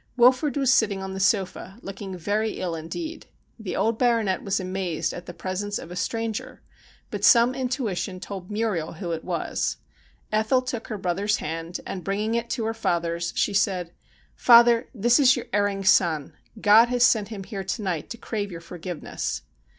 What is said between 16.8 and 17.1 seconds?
has